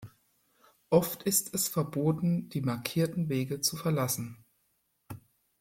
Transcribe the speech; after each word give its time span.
Oft 0.89 1.21
ist 1.21 1.53
es 1.53 1.67
verboten, 1.67 2.49
die 2.49 2.61
markierten 2.63 3.29
Wege 3.29 3.59
zu 3.61 3.77
verlassen. 3.77 4.43